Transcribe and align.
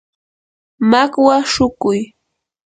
makwa 0.89 1.37
shukuy. 1.51 1.99